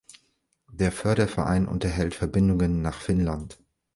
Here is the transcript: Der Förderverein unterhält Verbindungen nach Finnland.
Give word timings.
Der 0.71 0.91
Förderverein 0.91 1.67
unterhält 1.67 2.15
Verbindungen 2.15 2.81
nach 2.81 2.99
Finnland. 3.03 3.59